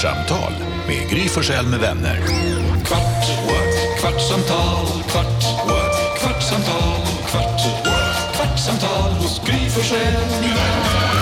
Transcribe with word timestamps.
Kvartsamtal 0.00 0.52
med 0.86 1.10
Gry 1.10 1.28
Forssell 1.28 1.66
med 1.66 1.80
vänner. 1.80 2.20
Kvart, 2.84 3.28
what? 3.46 4.00
kvartsamtal, 4.00 4.86
kvart, 5.10 5.42
what? 5.66 6.20
kvartsamtal, 6.20 7.02
kvart, 7.26 7.60
what? 7.84 8.36
kvartsamtal 8.36 9.12
hos 9.12 9.40
Gry 9.46 9.70
Forssell 9.70 10.12
med 10.12 10.40
vänner. 10.40 11.18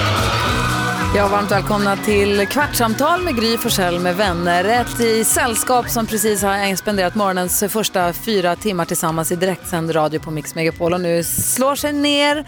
Ja, 1.16 1.28
varmt 1.28 1.50
välkomna 1.50 1.96
till 1.96 2.46
Kvartsamtal 2.46 3.22
med 3.22 3.36
Gry 3.36 3.58
Forssell 3.58 4.00
med 4.00 4.16
vänner. 4.16 4.64
Ett 4.64 5.00
i 5.00 5.24
sällskap 5.24 5.88
som 5.88 6.06
precis 6.06 6.42
har 6.42 6.76
spenderat 6.76 7.14
morgonens 7.14 7.64
första 7.68 8.12
fyra 8.12 8.56
timmar 8.56 8.84
tillsammans 8.84 9.32
i 9.32 9.36
direktsänd 9.36 9.94
radio 9.94 10.20
på 10.20 10.30
Mix 10.30 10.54
Megapol 10.54 10.94
och 10.94 11.00
nu 11.00 11.24
slår 11.24 11.74
sig 11.74 11.92
ner, 11.92 12.44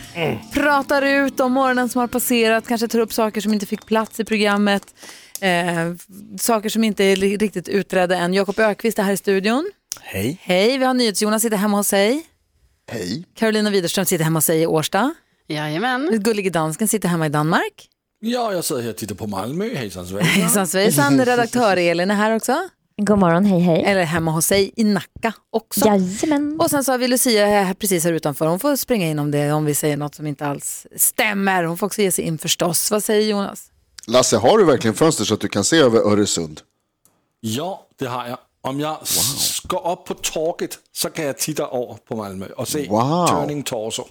pratar 0.52 1.02
ut 1.02 1.40
om 1.40 1.52
morgonen 1.52 1.88
som 1.88 2.00
har 2.00 2.08
passerat, 2.08 2.68
kanske 2.68 2.88
tar 2.88 2.98
upp 2.98 3.12
saker 3.12 3.40
som 3.40 3.52
inte 3.52 3.66
fick 3.66 3.86
plats 3.86 4.20
i 4.20 4.24
programmet, 4.24 4.82
eh, 5.40 5.94
saker 6.40 6.68
som 6.68 6.84
inte 6.84 7.04
är 7.04 7.16
riktigt 7.16 7.68
utredda 7.68 8.16
än. 8.16 8.34
Jakob 8.34 8.58
Ökvist 8.58 8.98
är 8.98 9.02
här 9.02 9.12
i 9.12 9.16
studion. 9.16 9.70
Hej. 10.00 10.38
Hej, 10.42 10.78
vi 10.78 10.84
har 10.84 10.94
NyhetsJonas 10.94 11.42
sitter 11.42 11.56
hemma 11.56 11.76
hos 11.76 11.88
sig. 11.88 12.26
Hej. 12.90 13.24
Carolina 13.34 13.70
Widerström 13.70 14.04
sitter 14.04 14.24
hemma 14.24 14.36
hos 14.36 14.44
sig 14.44 14.62
i 14.62 14.66
Årsta. 14.66 15.14
Jajamän. 15.48 16.22
Gullige 16.22 16.50
dansken 16.50 16.88
sitter 16.88 17.08
hemma 17.08 17.26
i 17.26 17.28
Danmark. 17.28 17.88
Ja, 18.20 18.52
jag 18.52 18.64
sitter 18.64 18.82
här 18.82 18.90
och 18.90 18.96
tittar 18.96 19.14
på 19.14 19.26
Malmö. 19.26 19.74
Hejsan 19.74 20.06
svejsan. 20.06 20.28
Hejsan 20.42 20.66
svejsan, 20.66 21.24
redaktör 21.24 21.76
Elin 21.90 22.10
är 22.10 22.14
här 22.14 22.36
också. 22.36 22.56
God 23.02 23.18
morgon, 23.18 23.44
hej 23.44 23.60
hej. 23.60 23.82
Eller 23.84 24.04
hemma 24.04 24.30
hos 24.30 24.46
sig 24.46 24.72
i 24.76 24.84
Nacka 24.84 25.32
också. 25.50 25.86
Jajamän. 25.86 26.60
Och 26.60 26.70
sen 26.70 26.84
så 26.84 26.92
har 26.92 26.98
vi 26.98 27.08
Lucia 27.08 27.46
här 27.46 27.74
precis 27.74 28.04
här 28.04 28.12
utanför. 28.12 28.46
Hon 28.46 28.60
får 28.60 28.76
springa 28.76 29.06
in 29.06 29.18
om, 29.18 29.30
det, 29.30 29.52
om 29.52 29.64
vi 29.64 29.74
säger 29.74 29.96
något 29.96 30.14
som 30.14 30.26
inte 30.26 30.46
alls 30.46 30.86
stämmer. 30.96 31.64
Hon 31.64 31.78
får 31.78 31.86
också 31.86 32.02
ge 32.02 32.12
sig 32.12 32.24
in 32.24 32.38
förstås. 32.38 32.90
Vad 32.90 33.04
säger 33.04 33.28
Jonas? 33.30 33.70
Lasse, 34.06 34.36
har 34.36 34.58
du 34.58 34.64
verkligen 34.64 34.94
fönster 34.94 35.24
så 35.24 35.34
att 35.34 35.40
du 35.40 35.48
kan 35.48 35.64
se 35.64 35.76
över 35.76 35.98
Öresund? 35.98 36.60
Ja, 37.40 37.86
det 37.98 38.06
har 38.06 38.26
jag. 38.28 38.38
Om 38.60 38.80
jag 38.80 38.98
s- 39.02 39.60
går 39.64 39.92
upp 39.92 40.04
på 40.04 40.14
torget 40.14 40.78
så 40.92 41.10
kan 41.10 41.24
jag 41.24 41.38
titta 41.38 41.62
över 41.62 41.96
på 42.08 42.16
Malmö 42.16 42.46
och 42.56 42.68
se 42.68 42.88
Wow. 42.88 43.26
Turning 43.26 43.62
Torso. 43.62 44.04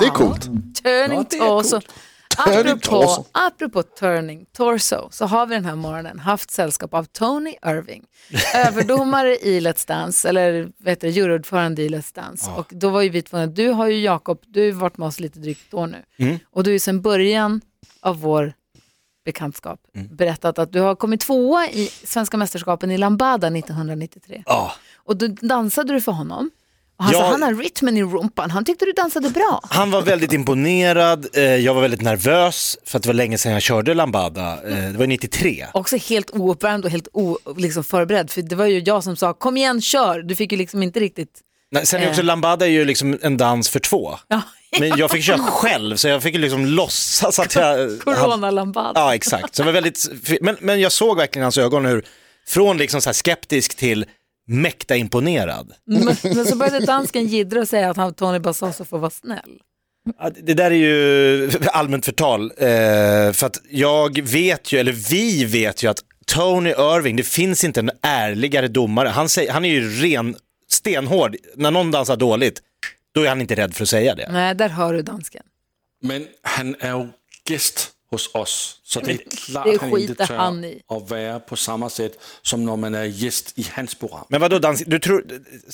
Det 0.00 0.06
är 0.06 0.10
coolt. 0.10 0.42
Turning 0.82 1.18
Ja, 1.18 1.24
det 1.30 1.36
är 1.36 1.40
torso. 1.40 1.70
coolt. 1.70 1.88
Turning 2.36 2.58
Apropå, 2.72 2.80
torso. 3.06 3.24
apropå 3.32 3.82
turning 3.82 4.46
torso 4.52 5.08
så 5.10 5.26
har 5.26 5.46
vi 5.46 5.54
den 5.54 5.64
här 5.64 5.74
morgonen 5.76 6.18
haft 6.18 6.50
sällskap 6.50 6.94
av 6.94 7.04
Tony 7.04 7.54
Irving, 7.66 8.04
överdomare 8.54 9.36
i 9.36 9.60
Let's 9.60 9.88
Dance, 9.88 10.28
eller 10.28 10.68
vet 10.78 11.00
du, 11.00 11.08
juryordförande 11.08 11.82
i 11.82 11.88
Let's 11.88 12.14
Dance. 12.14 12.50
Och 12.50 12.66
då 12.70 12.88
var 12.90 13.02
ju 13.02 13.08
vi 13.08 13.22
tvungna, 13.22 13.46
du 13.46 13.68
har 13.68 13.86
ju 13.88 14.00
Jakob, 14.00 14.42
du 14.46 14.72
har 14.72 14.80
varit 14.80 14.96
med 14.98 15.08
oss 15.08 15.20
lite 15.20 15.38
drygt 15.38 15.68
ett 15.68 15.74
år 15.74 15.86
nu. 15.86 16.02
Mm. 16.16 16.38
Och 16.50 16.64
du 16.64 16.70
har 16.70 16.72
ju 16.72 16.78
sedan 16.78 17.02
början 17.02 17.60
av 18.00 18.20
vår 18.20 18.52
bekantskap 19.24 19.80
Mm. 19.94 20.16
berättat 20.16 20.58
att 20.58 20.72
du 20.72 20.80
har 20.80 20.94
kommit 20.94 21.20
tvåa 21.20 21.68
i 21.68 21.86
Svenska 22.04 22.36
mästerskapen 22.36 22.90
i 22.90 22.98
Lambada 22.98 23.46
1993. 23.50 24.42
Ja. 24.46 24.72
Och 24.96 25.16
då 25.16 25.26
dansade 25.28 25.92
du 25.92 26.00
för 26.00 26.12
honom. 26.12 26.50
Och 26.96 27.04
han 27.04 27.12
Ja. 27.12 27.20
sa 27.20 27.26
han 27.30 27.42
har 27.42 27.54
rytmen 27.54 27.96
i 27.96 28.02
rumpan, 28.02 28.50
han 28.50 28.64
tyckte 28.64 28.84
du 28.84 28.92
dansade 28.92 29.30
bra. 29.30 29.60
Han 29.70 29.90
var 29.90 30.02
väldigt 30.02 30.32
imponerad, 30.32 31.26
eh, 31.36 31.42
jag 31.42 31.74
var 31.74 31.82
väldigt 31.82 32.00
nervös 32.02 32.78
för 32.86 32.96
att 32.98 33.02
det 33.02 33.08
var 33.08 33.14
länge 33.14 33.38
sedan 33.38 33.52
jag 33.52 33.62
körde 33.62 33.94
Lambada, 33.94 34.52
eh, 34.68 34.90
det 34.92 34.98
var 34.98 35.06
93. 35.06 35.66
Också 35.74 35.96
helt 35.96 36.30
ouppvärmd 36.30 36.84
och 36.84 36.90
helt 36.90 37.08
o, 37.12 37.38
liksom 37.56 37.84
förberedd. 37.84 38.30
För 38.30 38.42
det 38.42 38.56
var 38.56 38.66
ju 38.66 38.78
jag 38.78 39.04
som 39.04 39.16
sa, 39.16 39.32
kom 39.34 39.56
igen, 39.56 39.80
kör. 39.80 40.22
Du 40.22 40.36
fick 40.36 40.52
ju 40.52 40.58
liksom 40.58 40.82
inte 40.82 41.00
riktigt... 41.00 41.40
Nej, 41.70 41.86
sen 41.86 42.02
är 42.02 42.08
också 42.08 42.22
Lambada 42.22 42.66
är 42.66 42.70
ju 42.70 42.84
liksom 42.84 43.18
en 43.22 43.36
dans 43.36 43.68
för 43.68 43.80
två. 43.80 44.14
Ja, 44.28 44.40
Men 44.80 44.98
jag 44.98 45.10
fick 45.10 45.24
köra 45.24 45.38
själv 45.38 45.96
så 45.96 46.08
jag 46.08 46.22
fick 46.22 46.36
liksom 46.36 46.66
låtsas 46.66 47.38
att 47.38 47.54
jag... 47.54 48.00
Corona-lambada. 48.04 48.92
Ja 49.00 49.14
exakt, 49.14 49.54
så 49.56 49.62
det 49.62 49.66
var 49.66 49.72
väldigt... 49.72 50.08
men, 50.40 50.56
men 50.60 50.80
jag 50.80 50.92
såg 50.92 51.16
verkligen 51.16 51.42
i 51.42 51.44
hans 51.44 51.58
ögon 51.58 51.84
hur, 51.84 52.04
från 52.48 52.78
liksom 52.78 53.00
så 53.00 53.12
skeptisk 53.12 53.74
till 53.74 54.04
mäkta 54.46 54.96
imponerad. 54.96 55.72
Men, 55.84 56.16
men 56.22 56.46
så 56.46 56.56
började 56.56 56.86
dansken 56.86 57.26
jiddra 57.26 57.60
och 57.60 57.68
säga 57.68 57.90
att 57.90 57.96
han, 57.96 58.14
Tony 58.14 58.40
för 58.40 58.68
att 58.68 58.90
vara 58.90 59.10
snäll. 59.10 59.60
Det 60.42 60.54
där 60.54 60.70
är 60.70 60.74
ju 60.74 61.50
allmänt 61.66 62.04
förtal, 62.04 62.52
eh, 62.56 63.32
för 63.32 63.44
att 63.46 63.60
jag 63.70 64.22
vet 64.22 64.72
ju, 64.72 64.78
eller 64.78 64.92
vi 64.92 65.44
vet 65.44 65.82
ju 65.82 65.90
att 65.90 65.98
Tony 66.26 66.70
Irving, 66.70 67.16
det 67.16 67.22
finns 67.22 67.64
inte 67.64 67.80
en 67.80 67.90
ärligare 68.02 68.68
domare. 68.68 69.08
Han, 69.08 69.28
säger, 69.28 69.52
han 69.52 69.64
är 69.64 69.68
ju 69.68 69.90
ren, 69.90 70.36
stenhård. 70.68 71.36
När 71.56 71.70
någon 71.70 71.90
dansar 71.90 72.16
dåligt, 72.16 72.62
då 73.14 73.22
är 73.22 73.28
han 73.28 73.40
inte 73.40 73.54
rädd 73.54 73.74
för 73.74 73.82
att 73.82 73.88
säga 73.88 74.14
det. 74.14 74.32
Nej, 74.32 74.54
där 74.54 74.68
hör 74.68 74.92
du 74.94 75.02
dansken. 75.02 75.42
Men 76.02 76.26
han 76.42 76.76
är 76.80 76.98
ju 76.98 77.08
gäst 77.48 77.90
hos 78.14 78.34
oss. 78.34 78.80
Så 78.84 79.00
det 79.00 79.12
är 79.12 79.18
klart 79.30 79.64
det 79.64 79.80
han 79.80 79.98
inte 79.98 80.26
tör 80.26 80.36
han 80.36 80.64
i. 80.64 80.82
att 80.88 81.10
vara 81.10 81.40
på 81.40 81.56
samma 81.56 81.90
sätt 81.90 82.18
som 82.42 82.64
när 82.64 82.76
man 82.76 82.94
är 82.94 83.04
gäst 83.04 83.58
i 83.58 83.66
hans 83.72 83.94
program. 83.94 84.24
Men 84.28 84.40
vadå, 84.40 84.58
dans, 84.58 84.82
du, 84.86 84.98
tror, 84.98 85.24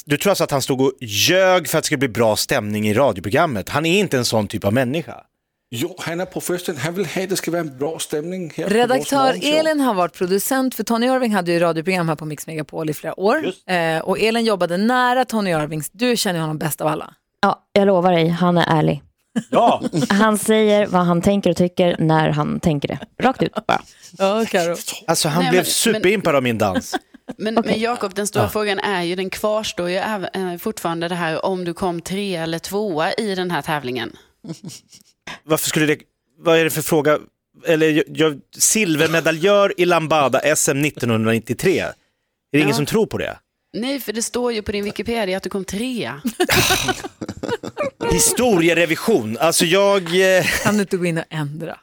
du 0.04 0.16
tror 0.16 0.30
alltså 0.30 0.44
att 0.44 0.50
han 0.50 0.62
stod 0.62 0.80
och 0.80 0.92
ljög 1.00 1.68
för 1.68 1.78
att 1.78 1.84
det 1.84 1.86
skulle 1.86 1.98
bli 1.98 2.08
bra 2.08 2.36
stämning 2.36 2.88
i 2.88 2.94
radioprogrammet? 2.94 3.68
Han 3.68 3.86
är 3.86 4.00
inte 4.00 4.18
en 4.18 4.24
sån 4.24 4.48
typ 4.48 4.64
av 4.64 4.72
människa. 4.72 5.24
Jo, 5.72 5.96
han 5.98 6.20
är 6.20 6.26
professionell. 6.26 6.80
Han 6.80 6.94
vill 6.94 7.06
ha 7.06 7.22
att 7.22 7.28
det 7.28 7.36
ska 7.36 7.50
vara 7.50 7.60
en 7.60 7.78
bra 7.78 7.98
stämning 7.98 8.52
här 8.56 8.68
Redaktör. 8.68 9.38
Elin 9.42 9.80
har 9.80 9.94
varit 9.94 10.12
producent 10.14 10.74
för 10.74 10.84
Tony 10.84 11.06
Irving 11.06 11.34
hade 11.34 11.52
ju 11.52 11.58
radioprogram 11.58 12.08
här 12.08 12.16
på 12.16 12.24
Mix 12.24 12.46
Megapol 12.46 12.90
i 12.90 12.94
flera 12.94 13.20
år. 13.20 13.52
Eh, 13.66 13.98
och 13.98 14.18
Elin 14.18 14.44
jobbade 14.44 14.76
nära 14.76 15.24
Tony 15.24 15.50
Irvings. 15.50 15.90
Du 15.92 16.16
känner 16.16 16.40
honom 16.40 16.58
bäst 16.58 16.80
av 16.80 16.86
alla. 16.86 17.14
Ja, 17.40 17.64
jag 17.72 17.86
lovar 17.86 18.12
dig, 18.12 18.28
han 18.28 18.58
är 18.58 18.78
ärlig. 18.78 19.02
Ja, 19.50 19.82
Han 20.08 20.38
säger 20.38 20.86
vad 20.86 21.02
han 21.06 21.22
tänker 21.22 21.50
och 21.50 21.56
tycker 21.56 21.96
när 21.98 22.28
han 22.30 22.60
tänker 22.60 22.88
det. 22.88 22.98
Rakt 23.22 23.42
ut 23.42 23.54
bara. 23.66 23.82
Ja, 24.18 24.44
Karo. 24.50 24.76
alltså 25.06 25.28
han 25.28 25.42
Nej, 25.42 25.50
blev 25.50 25.62
men- 25.62 25.66
superimpad 25.70 26.36
av 26.36 26.42
min 26.42 26.58
dans. 26.58 26.96
Men, 27.38 27.54
men 27.54 27.80
Jakob, 27.80 28.14
den 28.14 28.26
stora 28.26 28.48
frågan 28.48 28.78
är 28.78 29.02
ju, 29.02 29.14
den 29.16 29.30
kvarstår 29.30 29.90
ju 29.90 29.96
eh, 29.96 30.56
fortfarande 30.58 31.08
det 31.08 31.14
här 31.14 31.44
om 31.44 31.64
du 31.64 31.74
kom 31.74 32.00
tre 32.00 32.36
eller 32.36 32.58
tvåa 32.58 33.12
i 33.12 33.34
den 33.34 33.50
här 33.50 33.62
tävlingen. 33.62 34.16
Varför 35.44 35.68
skulle 35.68 35.86
det, 35.86 35.98
vad 36.38 36.58
är 36.58 36.64
det 36.64 36.70
för 36.70 36.82
fråga? 36.82 37.18
Eller 37.66 37.90
jag, 37.90 38.04
jag, 38.08 38.40
silvermedaljör 38.58 39.74
i 39.80 39.84
Lambada 39.84 40.56
SM 40.56 40.84
1993. 40.84 41.78
Är 41.80 41.92
det 42.52 42.58
ingen 42.58 42.68
Ja. 42.68 42.74
som 42.74 42.86
tror 42.86 43.06
på 43.06 43.18
det? 43.18 43.38
Nej, 43.72 44.00
för 44.00 44.12
det 44.12 44.22
står 44.22 44.52
ju 44.52 44.62
på 44.62 44.72
din 44.72 44.84
Wikipedia 44.84 45.36
att 45.36 45.42
du 45.42 45.50
kom 45.50 45.64
trea. 45.64 46.22
Historierevision, 48.12 49.36
alltså 49.40 49.64
jag... 49.64 50.02
Eh, 50.38 50.44
Kan 50.62 50.74
du 50.74 50.80
inte 50.80 50.96
gå 50.96 51.04
in 51.04 51.18
och 51.18 51.24
ändra? 51.30 51.76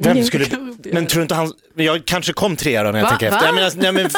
vem 0.00 0.24
skulle... 0.24 0.46
Men 0.84 1.06
tror 1.06 1.22
inte 1.22 1.34
han... 1.34 1.52
men 1.74 1.86
Jag 1.86 2.04
kanske 2.04 2.32
kom 2.32 2.56
trea 2.56 2.82
då 2.82 2.90
när 2.90 2.98
jag 2.98 3.04
Va? 3.04 3.10
tänker 3.10 3.26
efter. 3.26 3.40
Va? 3.40 3.46
Jag 3.46 3.54
menar, 3.54 3.72
nej, 3.76 3.92
men, 3.92 4.10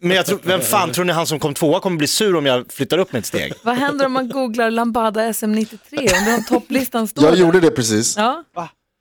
men 0.00 0.16
jag 0.16 0.26
tror, 0.26 0.40
vem 0.42 0.60
fan 0.60 0.92
tror 0.92 1.04
ni 1.04 1.12
han 1.12 1.26
som 1.26 1.38
kom 1.38 1.54
tvåa 1.54 1.80
kommer 1.80 1.96
bli 1.96 2.06
sur 2.06 2.36
om 2.36 2.46
jag 2.46 2.72
flyttar 2.72 2.98
upp 2.98 3.12
med 3.12 3.20
ett 3.20 3.26
steg? 3.26 3.52
Vad 3.62 3.76
händer 3.76 4.06
om 4.06 4.12
man 4.12 4.28
googlar 4.28 4.70
Lambada 4.70 5.32
SM 5.34 5.52
93? 5.52 5.98
Om 6.18 6.24
den 6.24 6.44
topplistan 6.44 7.08
står 7.08 7.24
Jag 7.24 7.32
där? 7.32 7.38
gjorde 7.40 7.60
det 7.60 7.70
precis. 7.70 8.16
Ja. 8.16 8.44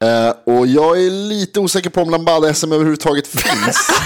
Eh, 0.03 0.53
och 0.55 0.67
jag 0.67 1.01
är 1.05 1.09
lite 1.09 1.59
osäker 1.59 1.89
på 1.89 2.01
om 2.01 2.09
Lambada-SM 2.09 2.71
överhuvudtaget 2.73 3.27
finns. 3.27 3.89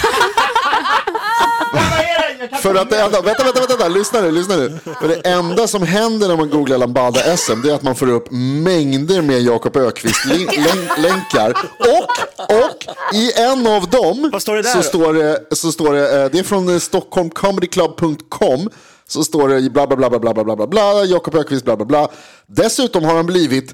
För 2.61 2.75
att 2.75 2.89
det 2.89 3.01
enda, 3.01 3.21
vänta, 3.21 3.43
vänta, 3.43 3.67
vänta, 3.67 3.87
lyssna 3.87 4.21
nu, 4.21 4.31
lyssna 4.31 4.55
nu. 4.55 4.79
För 4.99 5.07
det 5.07 5.29
enda 5.29 5.67
som 5.67 5.83
händer 5.83 6.27
när 6.27 6.37
man 6.37 6.49
googlar 6.49 6.77
Lambada-SM 6.77 7.61
det 7.61 7.69
är 7.69 7.75
att 7.75 7.83
man 7.83 7.95
får 7.95 8.09
upp 8.09 8.31
mängder 8.31 9.21
med 9.21 9.41
Jakob 9.41 9.77
Ökvist-länkar. 9.77 11.51
Och, 11.79 12.09
och 12.55 12.85
i 13.13 13.33
en 13.35 13.67
av 13.67 13.89
dem 13.89 14.31
står 14.39 14.63
så 14.63 14.83
står 14.83 15.13
det, 15.13 15.55
så 15.55 15.71
står 15.71 15.93
det, 15.93 16.23
eh, 16.23 16.29
det 16.31 16.39
är 16.39 16.43
från 16.43 16.69
eh, 16.69 16.79
stockholmcomedyclub.com. 16.79 18.69
Så 19.07 19.23
står 19.23 19.49
det 19.49 19.69
bla 19.69 19.87
bla 19.87 19.95
bla 19.97 20.09
bla 20.09 20.19
bla 20.19 20.33
bla 20.33 20.43
bla 20.43 20.55
bla 20.55 20.67
bla, 20.67 21.03
Jakob 21.05 21.35
Ökvist 21.35 21.65
bla 21.65 21.75
bla 21.75 21.85
bla. 21.85 22.07
Dessutom 22.47 23.03
har 23.03 23.15
han 23.15 23.25
blivit 23.25 23.73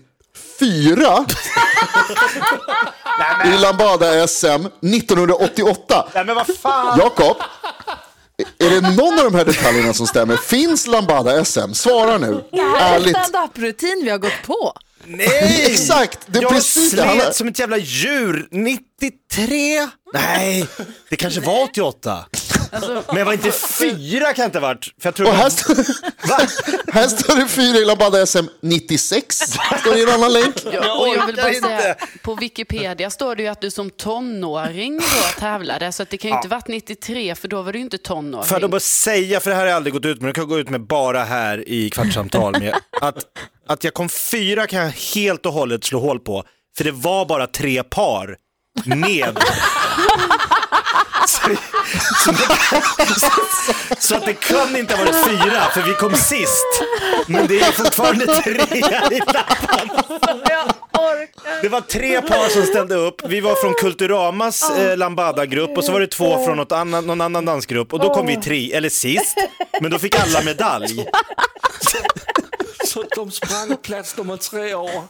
fyra 0.60 1.26
i 3.46 3.58
Lambada-SM 3.58 4.70
1988. 4.82 6.08
Nej 6.14 6.26
men 6.26 6.36
vad 6.36 6.48
fan! 6.48 7.00
Jakob, 7.00 7.38
är 8.60 8.70
det 8.70 8.82
någon 8.96 9.20
av 9.20 9.26
de 9.32 9.36
här 9.36 9.46
detaljerna 9.46 9.94
som 9.94 10.08
stämmer? 10.08 10.38
Finns 10.38 10.88
Lambada-SM? 10.88 11.74
Svara 11.74 12.18
nu. 12.18 12.44
Det 12.52 12.62
här 12.62 12.92
är 12.92 12.96
en 12.96 13.02
Ärligt. 13.02 13.18
stand-up-rutin 13.26 14.02
vi 14.04 14.10
har 14.10 14.18
gått 14.18 14.42
på. 14.46 14.74
Nej! 15.08 15.66
Exakt, 15.72 16.20
det 16.26 16.38
är 16.40 16.44
jag 16.44 16.52
precis 16.52 16.92
slet 16.92 17.36
som 17.36 17.48
ett 17.48 17.60
jävla 17.60 17.78
djur. 17.78 18.48
93? 18.52 19.88
Nej, 20.14 20.68
det 21.10 21.16
kanske 21.16 21.42
var 21.42 21.64
88. 21.64 22.26
Men 23.08 23.18
jag 23.18 23.26
var 23.26 23.34
inte 23.34 23.52
fyra 23.52 24.34
kan 24.34 24.44
jag 24.44 24.48
inte 24.48 24.60
ha 24.60 24.68
varit. 24.68 24.86
För 25.02 25.08
jag 25.08 25.16
tror 25.16 25.28
Och 25.28 25.34
här, 25.34 25.52
Va? 26.28 26.38
här 26.94 27.08
står 27.08 27.36
det 27.36 27.48
fyra 27.48 27.78
i 27.78 27.86
Lambada-SM 27.86 28.48
96. 28.62 29.38
Står 29.38 29.94
det 29.94 30.00
i 30.00 30.04
en 30.04 30.10
annan 30.10 30.34
länk. 30.34 30.56
Ja, 30.74 31.00
och 31.00 31.08
jag 31.08 31.26
vill 31.26 31.36
bara 31.36 31.54
säga, 31.54 31.96
på 32.24 32.36
Wikipedia 32.36 33.10
står 33.10 33.36
det 33.36 33.44
ju 33.44 33.50
att 33.50 33.62
du 33.62 33.72
som 33.72 33.90
tonåring 33.90 34.98
då 35.00 35.40
tävlade, 35.40 35.92
så 35.92 36.04
att 36.04 36.10
det 36.10 36.18
kan 36.18 36.32
ju 36.32 36.36
inte 36.36 36.48
varit 36.48 36.68
93, 36.68 37.36
för 37.36 37.48
då 37.48 37.62
var 37.62 37.74
du 37.74 37.80
ju 37.80 37.86
inte 37.86 37.98
tonåring. 37.98 38.48
Jag 38.52 38.62
då 38.62 38.68
bara 38.68 38.80
säga, 38.80 39.40
för 39.40 39.50
det 39.50 39.56
här 39.56 39.64
har 39.64 39.68
jag 39.70 39.76
aldrig 39.76 39.94
gått 39.94 40.06
ut 40.06 40.22
med, 40.22 40.30
det 40.30 40.34
kan 40.34 40.42
jag 40.42 40.50
gå 40.50 40.60
ut 40.60 40.70
med 40.70 40.82
bara 40.82 41.24
här 41.24 41.70
i 41.70 41.90
kvartssamtal 41.90 42.60
med, 42.60 42.76
att, 43.02 43.18
att 43.68 43.84
jag 43.84 43.94
kom 43.94 44.10
fyra 44.10 44.68
kan 44.68 44.80
jag 44.80 44.90
helt 44.90 45.46
och 45.46 45.54
hållet 45.54 45.84
slå 45.84 46.00
hål 46.00 46.20
på, 46.20 46.44
för 46.78 46.84
det 46.84 46.92
var 46.92 47.26
bara 47.26 47.48
tre 47.48 47.84
par 47.84 48.38
med. 48.86 49.38
Så, 51.28 52.34
så, 53.20 53.30
så 54.00 54.16
att 54.16 54.26
det 54.26 54.34
kunde 54.34 54.80
inte 54.80 54.96
ha 54.96 55.06
varit 55.06 55.26
fyra, 55.26 55.70
för 55.74 55.82
vi 55.82 55.94
kom 55.94 56.16
sist. 56.16 56.66
Men 57.28 57.48
det 57.48 57.60
är 57.60 57.72
fortfarande 57.72 58.26
trea 58.26 59.12
i 59.12 59.20
lappen. 59.20 59.90
Det 61.62 61.70
var 61.70 61.82
tre 61.82 62.22
par 62.22 62.50
som 62.50 62.64
ställde 62.66 62.96
upp. 62.96 63.22
Vi 63.28 63.40
var 63.42 63.56
från 63.56 63.74
Kulturamas 63.74 64.70
eh, 64.70 64.98
Lambada-grupp 64.98 65.78
och 65.78 65.84
så 65.84 65.92
var 65.92 66.00
det 66.00 66.08
två 66.08 66.46
från 66.46 66.58
något 66.58 66.72
annan, 66.72 67.06
någon 67.08 67.22
annan 67.22 67.46
dansgrupp 67.46 67.94
och 67.94 68.00
då 68.00 68.14
kom 68.14 68.28
vi 68.28 68.36
tre, 68.36 68.74
eller 68.74 68.90
sist, 68.90 69.38
men 69.82 69.92
då 69.92 70.00
fick 70.00 70.20
alla 70.20 70.42
medalj. 70.42 71.06
Så 72.86 73.04
de 73.16 73.32
sprang 73.32 73.78
plats 73.78 74.18
nummer 74.18 74.38
tre 74.38 74.62
över. 74.72 75.04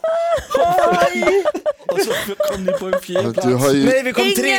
Och 1.88 2.00
så 2.00 2.36
kom 2.38 2.64
ni 2.66 2.72
på 2.72 2.86
en 2.86 3.02
fjärde 3.02 3.24
Men 3.24 3.34
plats. 3.34 3.48
Du 3.48 3.54
har 3.56 3.72
ju 3.72 3.86
Nej, 3.86 4.04
vi 4.04 4.14
kom 4.14 4.34
tre. 4.38 4.58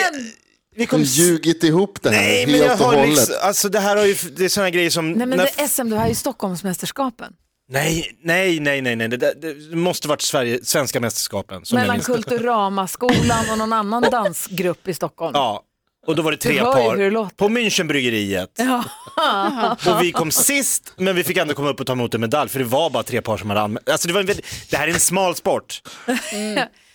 Vi 0.77 0.83
du 0.83 0.87
kom 0.87 1.01
har 1.01 1.07
ljugit 1.07 1.65
ihop 1.65 1.99
det 2.03 2.11
här 2.11 2.17
Nej, 2.23 2.47
men 2.47 2.57
jag 2.59 2.69
helt 2.69 2.81
och 2.81 2.87
har 2.87 2.95
hållet. 2.97 3.09
liksom, 3.11 3.35
alltså 3.43 3.69
det 3.69 3.81
här 3.81 3.97
har 3.97 4.05
ju, 4.05 4.15
det 4.37 4.45
är 4.45 4.49
sådana 4.49 4.71
grejer 4.71 4.91
som... 4.91 5.13
Nej 5.13 5.27
men 5.27 5.39
när- 5.39 5.45
det 5.57 5.63
är 5.63 5.69
SM, 5.69 5.89
du 5.91 5.97
har 5.97 6.09
ju 6.09 6.15
Stockholmsmästerskapen. 6.15 7.33
nej, 7.69 8.17
nej, 8.23 8.61
nej, 8.61 8.81
nej, 8.83 8.97
nej, 8.97 9.09
det, 9.09 9.17
det, 9.17 9.71
det 9.71 9.77
måste 9.77 10.09
varit 10.09 10.23
Sverige, 10.23 10.65
svenska 10.65 11.01
mästerskapen. 11.01 11.65
Som 11.65 11.79
Mellan. 11.79 12.01
Kulturama-skolan 12.01 13.51
och 13.51 13.59
någon 13.59 13.73
annan 13.73 14.03
dansgrupp 14.11 14.89
i 14.89 14.95
Stockholm. 14.95 15.33
Ja, 15.35 15.63
och 16.07 16.17
då 16.17 16.23
var 16.23 16.31
det 16.31 16.37
tre 16.39 16.53
Du 16.53 16.59
par 16.61 16.97
hur 16.97 17.05
det 17.05 17.11
låter. 17.11 17.37
på 17.37 17.49
Münchenbryggeriet. 17.49 18.59
och 19.87 20.03
vi 20.03 20.13
kom 20.13 20.31
sist, 20.31 20.93
men 20.97 21.17
vi 21.17 21.25
fick 21.25 21.37
ändå 21.37 21.55
komma 21.55 21.69
upp 21.71 21.81
och 21.81 21.87
ta 21.87 21.93
emot 21.93 22.15
en 22.15 22.21
medalj, 22.21 22.51
för 22.51 22.59
det 22.59 22.65
var 22.65 22.91
bara 22.91 23.03
tre 23.03 23.21
par 23.23 23.37
som 23.37 23.51
hade 23.51 23.61
anmält. 23.63 23.91
Alltså 23.91 24.09
det, 24.09 24.15
var 24.15 24.21
en, 24.21 24.27
det 24.71 24.77
här 24.77 24.89
är 24.89 24.93
en 24.93 25.01
smal 25.01 25.35
sport. 25.35 25.83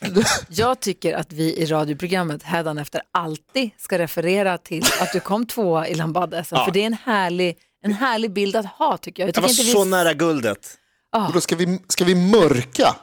Jag 0.50 0.80
tycker 0.80 1.14
att 1.14 1.34
vi 1.34 1.58
i 1.58 1.66
radioprogrammet 1.66 2.44
hädanefter 2.44 3.02
alltid 3.14 3.70
ska 3.78 3.98
referera 3.98 4.58
till 4.58 4.84
att 5.02 5.14
du 5.14 5.20
kom 5.20 5.46
tvåa 5.46 5.88
i 5.88 5.96
Lambada-SM. 5.96 6.56
Ja. 6.56 6.66
För 6.66 6.72
det 6.72 6.82
är 6.82 6.86
en 6.86 6.98
härlig, 7.04 7.58
en 7.84 7.94
härlig 7.94 8.34
bild 8.34 8.56
att 8.56 8.66
ha 8.66 8.98
tycker 8.98 9.24
jag. 9.24 9.28
jag 9.30 9.38
Jag 9.38 9.42
var 9.42 9.50
inte 9.50 9.64
vi- 9.64 9.72
så 9.72 9.86
nära 9.86 10.14
guldet. 10.14 10.78
Och 11.28 11.34
då 11.34 11.42
ska, 11.42 11.56
vi, 11.56 11.80
ska 11.88 12.04
vi 12.06 12.16
mörka? 12.16 12.96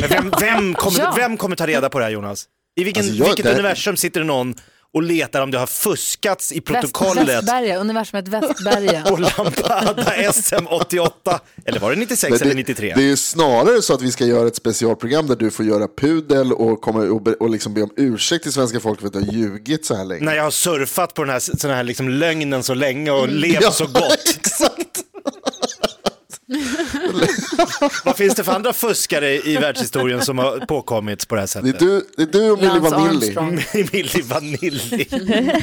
Men 0.00 0.08
vem, 0.08 0.32
vem, 0.40 0.74
kommer, 0.74 0.98
Ja. 0.98 1.12
vem 1.16 1.36
kommer 1.36 1.56
ta 1.56 1.66
reda 1.66 1.88
på 1.88 1.98
det 1.98 2.04
här 2.04 2.12
Jonas? 2.12 2.44
I 2.76 2.84
vilken, 2.84 3.00
Alltså, 3.02 3.16
jag- 3.16 3.26
vilket 3.26 3.44
det 3.44 3.52
universum 3.52 3.96
sitter 3.96 4.20
det 4.20 4.26
någon 4.26 4.54
och 4.94 5.02
letar 5.02 5.40
om 5.40 5.50
det 5.50 5.58
har 5.58 5.66
fuskats 5.66 6.52
i 6.52 6.54
Väst, 6.54 6.66
protokollet 6.66 7.28
Västberga, 7.28 7.78
universumet 7.78 8.28
Västberga. 8.28 9.04
och 9.10 9.20
Lambada 9.20 10.32
SM 10.32 10.66
88, 10.70 11.40
eller 11.64 11.80
var 11.80 11.90
det 11.90 11.96
96 11.96 12.30
Men 12.30 12.40
eller 12.40 12.50
det, 12.50 12.54
93? 12.54 12.92
det 12.96 13.02
är 13.02 13.06
ju 13.06 13.16
snarare 13.16 13.82
så 13.82 13.94
att 13.94 14.02
vi 14.02 14.12
ska 14.12 14.24
göra 14.24 14.46
ett 14.48 14.56
specialprogram 14.56 15.26
där 15.26 15.36
du 15.36 15.50
får 15.50 15.64
göra 15.66 15.88
pudel 15.96 16.52
och, 16.52 16.80
komma 16.80 17.00
och, 17.00 17.22
be, 17.22 17.34
och 17.34 17.50
liksom 17.50 17.74
be 17.74 17.82
om 17.82 17.90
ursäkt 17.96 18.42
till 18.42 18.52
svenska 18.52 18.80
folket 18.80 19.00
för 19.00 19.06
att 19.06 19.12
du 19.12 19.18
har 19.18 19.32
ljugit 19.32 19.86
så 19.86 19.94
här 19.94 20.04
länge. 20.04 20.24
När 20.24 20.34
jag 20.34 20.42
har 20.42 20.50
surfat 20.50 21.14
på 21.14 21.24
den 21.24 21.32
här, 21.32 21.40
sån 21.58 21.70
här 21.70 21.82
liksom 21.82 22.08
lögnen 22.08 22.62
så 22.62 22.74
länge 22.74 23.10
och 23.10 23.28
levt 23.28 23.50
Mm. 23.50 23.62
Ja, 23.62 23.70
så 23.70 23.86
gott. 23.86 24.36
Exakt. 24.38 25.00
Vad 28.04 28.16
finns 28.16 28.34
det 28.34 28.44
för 28.44 28.52
andra 28.52 28.72
fuskare 28.72 29.34
i 29.36 29.56
världshistorien 29.56 30.22
som 30.22 30.38
har 30.38 30.58
påkommit 30.58 31.28
på 31.28 31.34
det 31.34 31.40
här 31.40 31.62
Det 31.62 31.68
är 31.68 31.72
sättet? 31.72 31.78
du, 31.78 32.06
det 32.16 32.22
är 32.22 32.26
du 32.42 32.50
och 32.50 32.58
Milli 32.58 32.78
Vanilli. 32.78 33.88
Milli 33.92 34.22
Vanilli. 34.22 35.08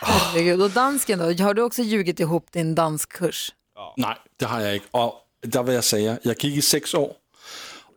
Herregud. 0.00 0.62
Och 0.62 0.70
dansken 0.70 1.18
då? 1.18 1.24
Har 1.44 1.54
du 1.54 1.62
också 1.62 1.82
ljugit 1.82 2.20
ihop 2.20 2.52
din 2.52 2.74
danskurs? 2.74 3.52
Nej, 3.96 4.16
det 4.36 4.44
har 4.44 4.60
jag 4.60 4.74
inte. 4.74 4.86
Och 4.90 5.14
där 5.46 5.62
vill 5.62 5.74
jag 5.74 5.84
säga, 5.84 6.18
jag 6.22 6.44
gick 6.44 6.56
i 6.56 6.62
sex 6.62 6.94
år 6.94 7.12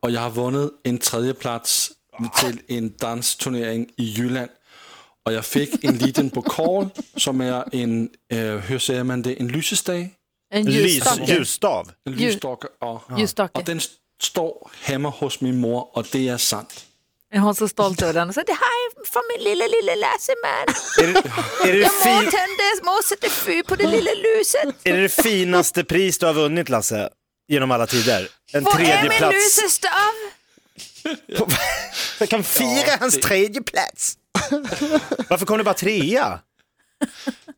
och 0.02 0.12
jag 0.12 0.22
har 0.22 0.30
vunnit 0.30 0.72
en 0.84 0.98
tredje 0.98 1.34
plats 1.34 1.92
till 2.40 2.60
en 2.68 2.94
dansturnering 2.98 3.90
i 3.98 4.04
Jylland. 4.04 4.50
Och 5.26 5.34
jag 5.34 5.46
fick 5.46 5.84
en 5.84 5.98
liten 5.98 6.30
pokal 6.30 6.90
som 7.18 7.42
är 7.42 7.76
en, 7.76 8.10
eh, 8.32 8.40
hur 8.40 8.80
säger 8.80 9.04
man 9.04 9.22
det, 9.22 9.40
en 9.40 9.48
lysestag? 9.48 10.10
En 10.52 10.66
Lys, 10.66 10.76
ljusstake. 10.96 11.24
ljusstav. 11.34 11.92
En 12.06 12.14
Ljus- 12.14 12.20
lysstake. 12.22 12.68
Ja. 12.80 13.04
Ljusstake. 13.18 13.60
Och 13.60 13.66
den 13.66 13.82
står 14.24 14.72
hemma 14.82 15.10
hos 15.10 15.42
min 15.42 15.60
mor 15.60 15.98
och 15.98 16.06
det 16.12 16.28
är 16.30 16.38
sant. 16.38 16.86
Är 17.34 17.40
hon 17.40 17.56
så 17.56 17.68
stolt 17.68 18.02
över 18.02 18.14
den? 18.14 18.28
Och 18.30 18.34
så, 18.34 18.42
det 18.42 18.52
här 18.54 18.60
är 18.62 19.06
från 19.12 19.24
min 19.36 19.44
lilla, 19.44 19.66
lilla 19.68 19.96
Lasseman. 19.96 20.68
Är 21.00 21.14
det, 21.14 21.20
är, 21.70 21.74
det 21.74 21.80
det 21.80 21.80
Jag 21.80 21.92
fin, 22.04 22.32
tände, 22.32 22.64
må 22.84 23.00
sätta 23.10 23.30
fyr 23.30 23.64
på 23.64 23.76
det 23.76 23.88
lilla 23.88 24.12
luset. 24.12 24.76
är 24.84 24.94
det 24.94 25.02
det 25.02 25.10
finaste 25.10 25.84
pris 25.84 26.18
du 26.18 26.26
har 26.26 26.34
vunnit 26.34 26.70
Lasse? 26.70 27.10
Genom 27.48 27.72
alla 27.72 27.88
tider? 27.88 28.28
En 28.54 28.64
Var 28.64 28.72
är 28.72 28.76
tredje 28.76 29.02
min 29.10 29.18
plats. 29.18 29.34
lusestav? 29.36 30.14
Jag 32.20 32.30
kan 32.30 32.44
fira 32.44 32.98
hans 33.00 33.20
tredje 33.20 33.62
plats. 33.62 34.18
Varför 35.30 35.46
kom 35.46 35.58
du 35.58 35.64
bara 35.64 35.74
trea? 35.74 36.40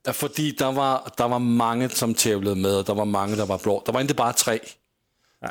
Ja, 0.06 0.14
fordi 0.14 0.52
der 0.52 0.72
var, 0.72 1.14
der 1.18 1.28
var 1.28 1.40
mange, 1.40 1.90
som 1.90 2.14
tävlade 2.14 2.56
med, 2.56 2.76
og 2.76 2.88
der 2.88 2.94
var 2.94 3.06
mange, 3.06 3.36
der 3.38 3.46
var 3.46 3.58
blå. 3.58 3.84
Der 3.86 3.94
var 3.94 4.02
inte 4.02 4.14
bara 4.14 4.34
tre. 4.34 4.60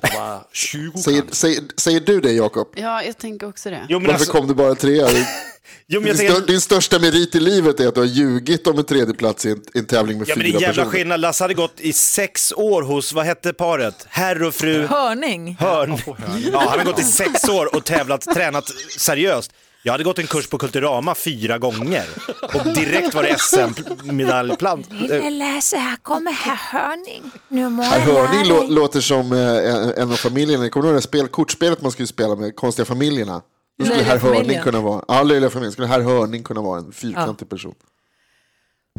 Der 0.03 0.19
var 0.19 0.47
20 0.53 0.99
Säger, 0.99 1.23
säger, 1.31 1.63
säger 1.77 2.01
du 2.01 2.21
det 2.21 2.33
Jakob? 2.33 2.69
Ja, 2.77 3.03
jag 3.03 3.19
tänker 3.19 3.49
också 3.49 3.71
det. 3.71 3.87
Jo 3.89 3.99
men, 3.99 4.07
Varför 4.07 4.21
alltså, 4.21 4.33
kom 4.33 4.47
du 4.49 4.55
bara 4.55 4.75
trea? 4.75 5.09
jo, 5.87 6.01
men 6.01 6.03
Din, 6.03 6.07
jag 6.07 6.17
stör, 6.17 6.27
tänker, 6.27 6.47
din 6.53 6.61
största 6.61 6.99
merit 6.99 7.35
i 7.35 7.41
livet 7.41 7.81
är 7.81 7.89
att 7.89 7.95
du 7.95 8.01
har 8.01 8.07
ljugit 8.07 8.67
om 8.67 8.79
en 8.79 8.85
tredjeplats 8.85 9.47
i 9.47 9.51
en, 9.51 9.63
en 9.75 9.87
tävling 9.87 10.19
med 10.19 10.29
ja, 10.29 10.35
men 10.37 10.45
det 10.45 10.49
är 10.49 10.53
fyra 10.53 10.61
jävla 10.61 10.83
personer. 10.83 10.99
skillnad. 10.99 11.21
Lasse 11.21 11.45
hade 11.45 11.55
gått 11.55 11.81
i 11.81 11.93
sex 11.93 12.53
år 12.57 12.83
hos, 12.83 13.13
vad 13.13 13.27
hette 13.27 13.53
paret? 13.53 14.07
Herr 14.09 14.43
och 14.43 14.55
fru 14.55 14.87
Hörning. 14.87 15.57
Hörn. 15.61 15.99
Ja, 16.53 16.67
han 16.69 16.79
har 16.79 16.85
gått 16.85 17.01
i 17.01 17.05
sex 17.05 17.49
år 17.49 17.77
och 17.77 17.85
tävlat, 17.85 18.21
tränat 18.21 18.69
seriöst. 18.99 19.53
Jag 19.85 19.93
hade 19.93 20.05
gått 20.05 20.19
en 20.19 20.27
kurs 20.27 20.47
på 20.47 20.59
Kulturama 20.59 21.15
fyra 21.15 21.59
gånger 21.59 22.05
och 22.43 22.75
direkt 22.75 23.15
var 23.15 23.23
det 23.23 23.39
SM-medaljplan. 23.39 24.85
Lilla 24.91 25.31
Lasse, 25.31 25.77
här 25.77 25.97
kommer 25.97 26.33
herr 26.33 26.57
Hörning. 26.57 27.23
Nu 27.49 27.83
Herr 27.83 28.01
Hörning 28.01 28.49
lå, 28.49 28.67
låter 28.69 29.01
som 29.01 29.33
eh, 29.33 30.03
en, 30.03 30.13
av 30.13 30.17
familjerna. 30.17 30.69
Kommer 30.69 30.83
du 30.83 30.89
ihåg 30.89 30.99
det 30.99 31.03
spel, 31.03 31.29
kortspelet 31.29 31.83
man 31.83 31.93
skulle 31.93 32.07
spela 32.07 32.37
med, 32.37 32.57
Konstiga 32.57 32.87
familjerna? 32.87 33.43
Då 33.79 33.85
skulle 33.85 34.03
herr 34.03 34.19
Hörning 34.19 34.61
kunna 34.61 34.81
vara, 34.81 35.05
ja, 35.09 35.23
löjliga 35.23 35.51
familjen, 35.51 35.73
skulle 35.73 35.89
herr 35.89 36.01
Hörning 36.01 36.43
kunna 36.43 36.61
vara 36.61 36.79
en 36.79 36.93
fyrkantig 36.93 37.49
person. 37.49 37.75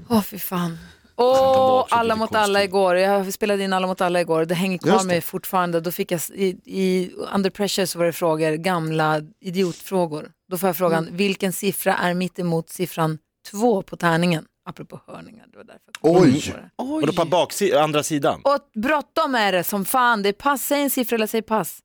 Åh, 0.09 0.21
fy 0.21 0.39
fan. 0.39 0.77
Åh, 1.15 1.85
alla 1.89 2.15
mot 2.15 2.35
alla 2.35 2.63
igår. 2.63 2.95
Jag 2.97 3.33
spelade 3.33 3.63
in 3.63 3.73
alla 3.73 3.87
mot 3.87 4.01
alla 4.01 4.21
igår. 4.21 4.45
Det 4.45 4.55
hänger 4.55 4.77
kvar 4.77 5.03
mig 5.03 5.21
fortfarande. 5.21 5.79
Då 5.81 5.91
fick 5.91 6.11
jag 6.11 6.21
i, 6.33 6.45
i 6.65 7.11
Under 7.33 7.49
Pressure 7.49 7.87
så 7.87 7.99
var 7.99 8.05
det 8.05 8.13
frågor, 8.13 8.51
gamla 8.51 9.21
idiotfrågor. 9.41 10.31
Då 10.51 10.57
får 10.57 10.69
jag 10.69 10.77
frågan, 10.77 11.03
Mm. 11.03 11.17
vilken 11.17 11.53
siffra 11.53 11.95
är 11.95 12.13
mitt 12.13 12.39
emot 12.39 12.69
siffran 12.69 13.17
två 13.51 13.81
på 13.81 13.95
tärningen? 13.97 14.45
Apropå 14.69 14.99
hörningar, 15.07 15.45
det 15.51 15.57
var 15.57 15.63
därför 15.63 15.81
Oj. 16.01 16.53
det. 16.55 16.83
Och 16.83 17.07
då 17.07 17.13
på 17.13 17.21
baksi- 17.25 17.77
andra 17.83 18.03
sidan. 18.03 18.41
Och 18.43 18.81
bråttom 18.81 19.35
är 19.35 19.51
det 19.51 19.63
som 19.63 19.85
fan. 19.85 20.23
Det 20.23 20.29
är 20.29 20.33
pass, 20.33 20.61
säg 20.61 20.81
en 20.81 20.89
siffra 20.89 21.15
eller 21.15 21.27
säg 21.27 21.41
pass. 21.41 21.79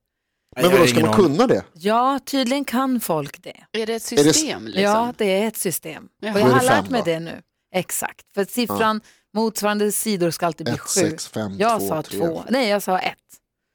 Men 0.56 0.70
vadå, 0.70 0.86
ska 0.86 1.00
man 1.00 1.14
kunna 1.14 1.46
det? 1.46 1.64
Ja, 1.74 2.18
tydligen 2.24 2.64
kan 2.64 3.00
folk 3.00 3.42
det. 3.42 3.56
Är 3.72 3.86
det 3.86 3.94
ett 3.94 4.10
det- 4.10 4.16
system? 4.24 4.64
liksom? 4.66 4.82
Ja, 4.82 5.12
det 5.16 5.24
är 5.42 5.46
ett 5.48 5.56
system. 5.56 6.08
Jaha. 6.20 6.32
Och 6.34 6.40
jag 6.40 6.44
har 6.46 6.64
lärt 6.64 6.90
mig 6.90 7.02
det 7.04 7.20
nu. 7.20 7.42
Exakt, 7.74 8.22
för 8.34 8.44
siffran 8.44 9.00
motsvarande 9.38 9.92
sidor 9.92 10.30
ska 10.30 10.46
alltid 10.46 10.64
bli 10.66 10.74
Ett, 10.74 10.80
sju. 10.80 11.00
sex, 11.00 11.28
fem, 11.28 11.56
jag 11.58 11.80
två, 11.80 11.88
sa 11.88 12.02
tre. 12.02 12.18
två. 12.18 12.44
Nej, 12.48 12.68
jag 12.68 12.82
sa 12.82 12.98
ett. 12.98 13.14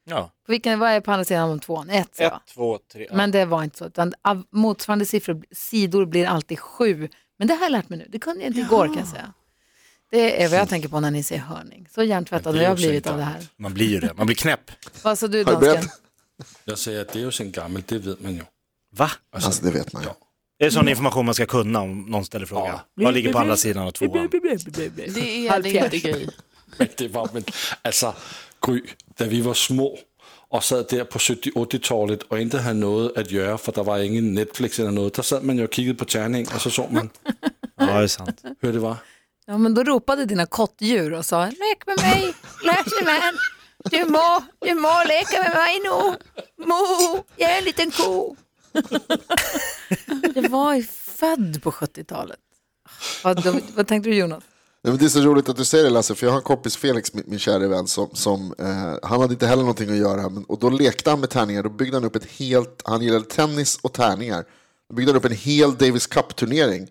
Ja. 0.06 0.32
På 0.46 0.52
vilken, 0.52 0.80
vad 0.80 0.90
är 0.92 1.02
på 1.02 1.12
andra 1.12 1.26
sidan 1.26 1.50
om 1.50 1.60
tvåan? 1.60 1.90
Ett 1.90 2.16
sa 2.16 2.24
jag. 2.24 2.34
Ett, 2.36 2.54
två, 2.54 2.80
tre. 2.92 3.08
Men 3.12 3.32
det 3.32 3.46
var 3.46 3.64
inte 3.64 3.78
så. 3.78 3.86
Utan 3.86 4.14
av 4.22 4.44
motsvarande 4.52 5.06
siffror, 5.06 5.44
sidor 5.52 6.06
blir 6.06 6.26
alltid 6.28 6.60
sju. 6.60 7.10
Men 7.40 7.48
det 7.48 7.54
har 7.54 7.62
jag 7.62 7.72
lärt 7.72 7.90
mig 7.90 8.00
nu. 8.00 8.08
Det 8.10 8.20
kunde 8.20 8.42
jag 8.42 8.50
inte 8.50 8.60
igår 8.60 8.86
kan 8.88 8.98
jag 8.98 9.08
säga. 9.08 9.34
Det 10.12 10.44
är 10.44 10.50
vad 10.50 10.60
jag 10.60 10.70
tänker 10.70 10.90
på 10.90 11.00
när 11.00 11.12
ni 11.12 11.24
säger 11.24 11.42
hörning. 11.42 11.88
Så 11.96 12.04
hjärntvättad 12.04 12.56
har 12.56 12.64
jag 12.64 12.76
blivit 12.76 13.08
av 13.08 13.18
det 13.18 13.24
här. 13.24 13.48
Man 13.58 13.74
blir 13.74 13.88
ju 13.90 14.00
det, 14.00 14.14
man 14.14 14.26
blir 14.26 14.36
knäpp. 14.36 14.72
Vad 15.04 15.20
sa 15.20 15.28
du 15.28 15.44
dansken? 15.44 15.60
berättat? 15.62 16.00
Jeg 16.66 16.78
siger, 16.78 17.02
at 17.02 17.14
det 17.14 17.20
er 17.20 17.24
jo 17.24 17.32
sen 17.32 17.52
gammelt, 17.52 17.88
det 17.88 18.00
ved 18.06 18.16
man 18.22 18.36
jo. 18.36 18.46
Va? 18.98 19.12
Alltså 19.32 19.64
det 19.66 19.72
vet 19.72 19.94
man 19.94 20.04
ju. 20.04 20.10
Är 20.10 20.16
det 20.60 20.72
sån 20.72 20.88
information 20.88 21.26
man 21.26 21.34
ska 21.34 21.46
kunna 21.46 21.82
om 21.82 22.02
någon 22.02 22.26
ställer 22.26 22.46
frågan? 22.46 22.80
Vad 22.96 23.14
ligger 23.14 23.34
på 23.34 23.40
andra 23.40 23.58
sidan 23.58 23.88
av 23.88 23.92
tvåan? 23.92 24.12
Det 24.12 25.48
är 25.48 25.62
det 25.62 25.70
inte 25.70 26.00
Gry. 26.00 26.28
Men 26.78 26.88
det 26.98 27.08
var, 27.08 27.30
men, 27.34 27.44
altså, 27.82 28.14
Gry, 28.62 28.82
da 29.20 29.26
vi 29.26 29.42
var 29.42 29.54
små 29.54 30.00
og 30.50 30.64
sad 30.64 30.86
der 30.90 31.04
på 31.04 31.20
70-80-tallet 31.20 32.24
og 32.30 32.40
ikke 32.42 32.58
havde 32.58 32.80
noget 32.80 33.12
at 33.16 33.30
gøre, 33.30 33.58
for 33.58 33.72
der 33.72 33.84
var 33.84 33.98
ingen 33.98 34.34
Netflix 34.34 34.80
eller 34.80 34.92
noget, 34.92 35.16
der 35.16 35.22
sad 35.22 35.42
man 35.42 35.58
jo 35.58 35.64
og 35.64 35.70
kiggede 35.70 35.98
på 35.98 36.06
terning, 36.06 36.54
og 36.54 36.62
så 36.62 36.70
så 36.70 36.88
man, 36.92 37.10
Ja, 37.80 37.86
det 37.86 38.04
är 38.04 38.08
sant. 38.08 38.42
hur 38.62 38.74
det 38.74 38.80
var. 38.80 38.98
Ja, 39.46 39.58
men 39.58 39.74
då 39.74 39.84
ropade 39.84 40.26
dina 40.26 40.46
kottdjur 40.46 41.14
och 41.14 41.26
sa 41.26 41.46
lek 41.46 41.88
med 41.88 41.98
mig, 42.02 42.34
Lasse 42.64 43.34
Du 43.92 44.06
må, 44.06 44.44
du 44.62 44.74
må 44.76 45.04
leka 45.08 45.44
med 45.44 45.54
mig 45.56 45.80
nu. 45.80 46.18
Mo, 46.66 47.24
jag 47.38 47.52
är 47.52 47.58
en 47.58 47.64
liten 47.66 47.92
ko. 47.92 48.36
Jag 50.36 50.50
var 50.50 50.76
ju 50.76 50.84
född 50.84 51.64
på 51.64 51.72
70-talet. 51.72 52.40
Vad, 53.24 53.62
vad 53.76 53.88
tänkte 53.88 54.10
du 54.10 54.16
Jonas? 54.16 54.44
Nej, 54.84 54.98
det 54.98 55.06
är 55.06 55.10
så 55.10 55.22
roligt 55.22 55.50
att 55.50 55.56
du 55.58 55.66
säger 55.66 55.84
det 55.84 55.90
Lasse, 55.90 56.16
för 56.16 56.26
jag 56.26 56.32
har 56.32 56.38
en 56.38 56.44
kompis 56.44 56.78
Felix, 56.78 57.14
min, 57.14 57.24
min 57.28 57.40
kära 57.40 57.68
vän, 57.68 57.88
som, 57.88 58.10
som 58.14 58.54
eh, 58.60 59.08
han 59.10 59.22
hade 59.22 59.34
inte 59.34 59.48
heller 59.48 59.64
någonting 59.64 59.90
att 59.90 59.98
göra. 59.98 60.30
Men, 60.30 60.44
och 60.44 60.60
då 60.60 60.70
lekte 60.70 61.10
han 61.10 61.20
med 61.20 61.30
tärningar, 61.30 61.64
då 61.64 61.70
byggde 61.70 61.96
han 61.98 62.04
upp 62.04 62.16
ett 62.16 62.26
helt, 62.26 62.82
han 62.86 63.02
gillade 63.02 63.26
tennis 63.26 63.80
och 63.82 63.94
tärningar. 63.94 64.46
Då 64.90 64.96
byggde 64.96 65.12
han 65.12 65.18
upp 65.18 65.26
en 65.26 65.32
hel 65.32 65.76
Davis 65.76 66.08
Cup-turnering. 66.08 66.88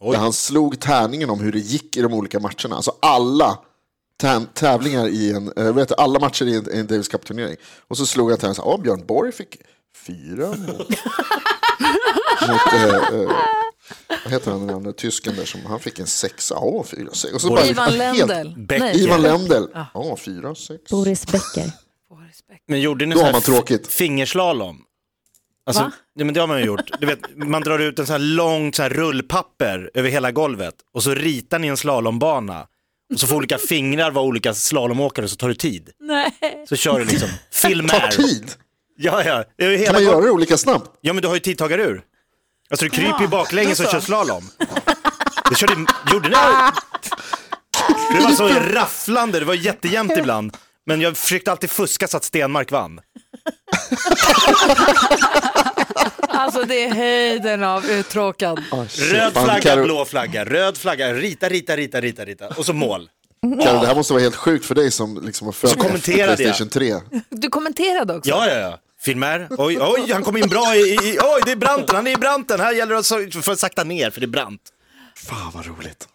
Där 0.00 0.14
han 0.18 0.32
slog 0.32 0.80
tärningen 0.80 1.30
om 1.30 1.40
hur 1.40 1.52
det 1.52 1.58
gick 1.58 1.96
i 1.96 2.02
de 2.02 2.12
olika 2.14 2.40
matcherna. 2.40 2.76
Alltså 2.76 2.92
alla 3.00 3.58
tä- 4.22 4.46
tävlingar 4.54 5.08
i 5.08 5.32
en, 5.32 5.52
äh, 5.56 5.72
vet 5.74 5.88
du, 5.88 5.94
alla 5.94 6.18
matcher 6.20 6.44
i 6.46 6.56
en, 6.56 6.70
en 6.72 6.86
Davis 6.86 7.08
Cup-turnering. 7.08 7.56
Och 7.88 7.96
så 7.96 8.06
slog 8.06 8.30
han 8.30 8.38
tärningen 8.38 8.54
så 8.54 8.62
här, 8.62 8.70
"Ja, 8.70 8.78
Björn 8.78 9.06
Borg 9.06 9.32
fick 9.32 9.56
fyra 9.96 10.46
mot... 10.46 10.88
mot 12.48 12.72
äh, 12.72 12.84
äh, 12.84 13.30
vad 14.24 14.32
heter 14.32 14.50
han 14.50 14.66
den 14.66 14.76
andra 14.76 14.92
tysken 14.92 15.36
där 15.36 15.44
som, 15.44 15.66
han 15.66 15.80
fick 15.80 15.98
en 15.98 16.06
sexa, 16.06 16.54
ja 16.54 16.84
fyra, 16.88 17.10
sex. 17.12 17.34
Och 17.34 17.40
så 17.40 17.48
bara- 17.48 17.66
Ivan 17.66 17.92
Lendl. 17.98 18.60
Becker. 18.60 18.84
Nej. 18.84 19.04
Ivan 19.04 19.22
Lendl, 19.22 19.64
ja 19.94 20.16
fyra, 20.20 20.54
sex. 20.54 20.90
Boris 20.90 21.26
Becker. 21.26 21.70
Men 22.68 22.80
gjorde 22.80 23.06
ni 23.06 23.14
Då 23.14 23.18
så 23.18 23.22
har 23.22 23.26
här 23.26 23.32
man 23.32 23.42
tråkigt. 23.42 23.86
fingerslalom? 23.86 24.78
Alltså, 25.66 25.82
Va? 25.82 25.92
ja, 26.14 26.24
men 26.24 26.34
det 26.34 26.40
har 26.40 26.46
man 26.46 26.58
ju 26.58 26.64
gjort. 26.66 27.00
Du 27.00 27.06
vet, 27.06 27.18
man 27.36 27.62
drar 27.62 27.78
ut 27.78 27.98
en 27.98 28.06
så 28.06 28.12
här 28.12 28.18
långt 28.20 28.74
så 28.76 28.82
här 28.82 28.90
rullpapper 28.90 29.90
över 29.94 30.10
hela 30.10 30.30
golvet 30.32 30.74
och 30.94 31.02
så 31.02 31.14
ritar 31.14 31.58
ni 31.58 31.68
en 31.68 31.76
slalombana. 31.76 32.66
Och 33.14 33.20
så 33.20 33.26
får 33.26 33.36
olika 33.36 33.58
fingrar 33.58 34.10
vara 34.10 34.24
olika 34.24 34.54
slalomåkare 34.54 35.28
så 35.28 35.36
tar 35.36 35.48
det 35.48 35.54
tid. 35.54 35.90
Nej. 36.00 36.32
Så 36.68 36.76
kör 36.76 36.98
du 36.98 37.04
liksom 37.04 37.28
Tar 37.28 37.68
filmär. 37.68 38.08
tid? 38.10 38.52
Ja, 38.96 39.24
ja. 39.24 39.44
Hela 39.58 39.84
Kan 39.84 39.94
man 39.94 40.02
göra 40.04 40.20
det 40.20 40.30
olika 40.30 40.56
snabbt? 40.56 40.90
Ja, 41.00 41.12
men 41.12 41.22
du 41.22 41.28
har 41.28 41.34
ju 41.34 41.40
tidtagarur. 41.40 42.02
Alltså 42.70 42.84
du 42.84 42.90
kryper 42.90 43.20
ju 43.20 43.28
baklänges 43.28 43.80
och 43.80 43.90
kör 43.90 44.00
slalom. 44.00 44.50
Det 45.50 45.54
körde, 45.56 45.72
gjorde 46.12 46.28
ni? 46.28 46.34
Det 48.16 48.20
var 48.24 48.30
så 48.32 48.48
rafflande, 48.48 49.38
det 49.38 49.44
var 49.44 49.54
jättejämnt 49.54 50.12
ibland. 50.16 50.56
Men 50.86 51.00
jag 51.00 51.16
försökte 51.16 51.50
alltid 51.50 51.70
fuska 51.70 52.08
så 52.08 52.16
att 52.16 52.24
Stenmark 52.24 52.70
vann. 52.72 53.00
Alltså 56.28 56.62
det 56.62 56.84
är 56.84 56.94
höjden 56.94 57.64
av 57.64 57.86
uttråkad. 57.86 58.60
Röd 58.98 59.32
Fan, 59.32 59.44
flagga, 59.44 59.60
Karo- 59.60 59.84
blå 59.84 60.04
flagga, 60.04 60.44
röd 60.44 60.76
flagga, 60.76 61.12
rita, 61.14 61.48
rita, 61.48 61.76
rita, 61.76 62.00
rita, 62.00 62.24
rita. 62.24 62.48
Och 62.48 62.66
så 62.66 62.72
mål. 62.72 63.08
Karo, 63.62 63.80
det 63.80 63.86
här 63.86 63.94
måste 63.94 64.12
vara 64.12 64.22
helt 64.22 64.36
sjukt 64.36 64.64
för 64.66 64.74
dig 64.74 64.90
som 64.90 65.22
liksom 65.24 65.46
har 65.46 65.52
följt. 65.52 66.04
Playstation 66.04 66.68
3. 66.68 66.94
Du 67.30 67.48
kommenterade 67.48 68.14
också. 68.16 68.30
Ja, 68.30 68.48
ja, 68.48 68.54
ja. 68.58 68.78
Filmär. 69.02 69.48
Oj, 69.50 69.78
oj, 69.80 70.12
han 70.12 70.22
kom 70.22 70.36
in 70.36 70.48
bra 70.48 70.76
i, 70.76 70.78
i, 70.80 71.18
oj, 71.22 71.42
det 71.46 71.52
är 71.52 71.56
branten, 71.56 71.96
han 71.96 72.06
är 72.06 72.10
i 72.10 72.16
branten. 72.16 72.60
Här 72.60 72.72
gäller 72.72 72.92
det 72.92 72.98
att 72.98 73.06
så- 73.06 73.42
för 73.42 73.54
sakta 73.54 73.84
ner, 73.84 74.10
för 74.10 74.20
det 74.20 74.24
är 74.24 74.28
brant. 74.28 74.60
Fan 75.16 75.52
vad 75.54 75.66
roligt. 75.66 76.08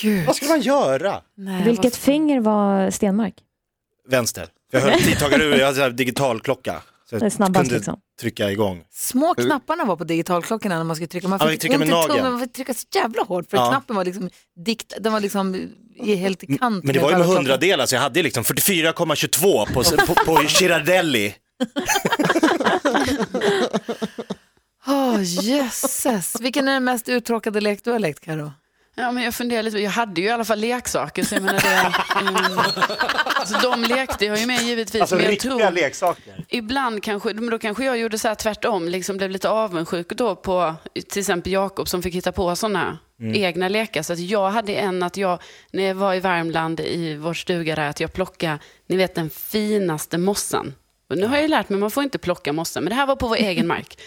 Gud. 0.00 0.26
Vad 0.26 0.36
ska 0.36 0.46
man 0.46 0.60
göra? 0.60 1.20
Nej, 1.36 1.64
Vilket 1.64 1.96
finger 1.96 2.40
var 2.40 2.90
Stenmark? 2.90 3.34
Vänster. 4.08 4.48
Jag 4.72 4.80
höll 4.80 5.00
tidtagarur, 5.00 5.54
jag 5.56 5.64
hade 5.66 5.76
så 5.76 5.82
här 5.82 5.90
digital 5.90 6.40
klocka. 6.40 6.82
Så 7.10 7.16
Det 7.16 7.22
är 7.22 7.24
jag 7.24 7.32
snabbast, 7.32 7.60
kunde 7.64 7.74
liksom. 7.74 8.00
trycka 8.20 8.50
igång. 8.50 8.82
Små 8.92 9.34
knapparna 9.34 9.84
var 9.84 9.96
på 9.96 10.04
digitalklockorna 10.04 10.76
när 10.76 10.84
man 10.84 10.96
skulle 10.96 11.06
trycka. 11.08 11.28
Man 11.28 11.38
Ja, 11.42 11.46
fick 11.46 11.54
vi 11.54 11.58
trycker 11.58 11.78
med 11.78 11.88
nageln. 11.88 12.16
tummen, 12.18 12.32
man 12.32 12.40
fick 12.40 12.52
trycka 12.52 12.74
så 12.74 12.86
jävla 12.94 13.22
hårt 13.22 13.50
för 13.50 13.56
Ja. 13.56 13.68
knappen 13.68 13.96
var 13.96 14.04
liksom 14.04 14.30
dikt, 14.64 14.92
den 15.00 15.12
var 15.12 15.20
liksom 15.20 15.54
i- 15.96 16.14
helt 16.14 16.44
i 16.44 16.58
kant. 16.58 16.84
Men 16.84 16.94
det 16.94 17.00
var 17.00 17.10
ju 17.10 17.16
med 17.18 17.26
hundradelar 17.26 17.86
så 17.86 17.94
jag 17.94 18.02
hade 18.02 18.22
liksom 18.22 18.44
44,22 18.44 19.66
på, 19.66 19.82
på, 20.06 20.14
på 20.24 20.42
Girardelli. 20.48 21.34
Åh 24.86 25.22
jösses, 25.22 26.36
vilken 26.40 26.68
är 26.68 26.72
den 26.72 26.84
mest 26.84 27.08
uttråkade 27.08 27.60
lek 27.60 27.84
du 27.84 27.90
har 27.90 27.98
lekt 27.98 28.20
Karo? 28.20 28.52
Ja, 28.94 29.12
men 29.12 29.24
jag 29.24 29.34
funderar 29.34 29.62
lite, 29.62 29.78
jag 29.78 29.90
hade 29.90 30.20
ju 30.20 30.26
i 30.26 30.30
alla 30.30 30.44
fall 30.44 30.58
leksaker. 30.60 31.24
Så 31.24 31.34
jag 31.34 31.42
menar 31.42 31.60
det, 31.60 31.94
um, 32.28 32.58
alltså, 33.34 33.70
de 33.70 33.84
lekte 33.84 34.26
jag 34.26 34.38
ju 34.38 34.46
med 34.46 34.62
givetvis. 34.62 35.00
Alltså 35.00 35.14
men 35.14 35.24
jag 35.24 35.32
riktiga 35.32 35.52
tror, 35.52 35.70
leksaker. 35.70 36.44
ibland 36.48 37.02
kanske, 37.02 37.34
men 37.34 37.50
då 37.50 37.58
kanske 37.58 37.84
jag 37.84 37.98
gjorde 37.98 38.18
så 38.18 38.28
här 38.28 38.34
tvärtom, 38.34 38.88
liksom 38.88 39.16
blev 39.16 39.30
lite 39.30 39.48
avundsjuk 39.48 40.08
då 40.08 40.36
på 40.36 40.74
till 41.08 41.20
exempel 41.20 41.52
Jakob 41.52 41.88
som 41.88 42.02
fick 42.02 42.14
hitta 42.14 42.32
på 42.32 42.56
sådana 42.56 42.98
egna 43.34 43.68
lekar. 43.68 44.02
Så 44.02 44.12
att 44.12 44.18
jag 44.18 44.50
hade 44.50 44.74
en 44.74 45.02
att 45.02 45.16
jag, 45.16 45.38
när 45.72 45.82
jag 45.82 45.94
var 45.94 46.14
i 46.14 46.20
Värmland 46.20 46.80
i 46.80 47.14
vår 47.14 47.34
stuga 47.34 47.74
där, 47.74 47.88
att 47.88 48.00
jag 48.00 48.12
plockade, 48.12 48.58
ni 48.86 48.96
vet 48.96 49.14
den 49.14 49.30
finaste 49.30 50.18
mossan. 50.18 50.74
Och 51.10 51.18
nu 51.18 51.26
har 51.26 51.36
jag 51.38 51.50
lärt 51.50 51.68
mig, 51.68 51.78
man 51.80 51.90
får 51.90 52.02
inte 52.02 52.18
plocka 52.18 52.52
mossa, 52.52 52.80
men 52.80 52.88
det 52.90 52.94
här 52.94 53.06
var 53.06 53.16
på 53.16 53.28
vår 53.28 53.36
egen 53.50 53.66
mark. 53.66 54.00